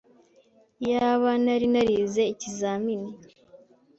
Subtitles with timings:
[0.83, 3.09] Iyaba nari narize cyane ikizamini.